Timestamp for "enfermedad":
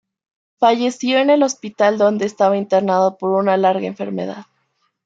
3.85-4.45